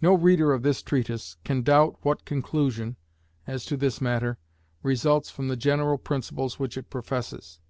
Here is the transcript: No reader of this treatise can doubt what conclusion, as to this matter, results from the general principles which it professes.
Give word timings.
No 0.00 0.14
reader 0.14 0.54
of 0.54 0.62
this 0.62 0.80
treatise 0.82 1.36
can 1.44 1.60
doubt 1.60 1.98
what 2.00 2.24
conclusion, 2.24 2.96
as 3.46 3.66
to 3.66 3.76
this 3.76 4.00
matter, 4.00 4.38
results 4.82 5.28
from 5.28 5.48
the 5.48 5.54
general 5.56 5.98
principles 5.98 6.58
which 6.58 6.78
it 6.78 6.88
professes. 6.88 7.60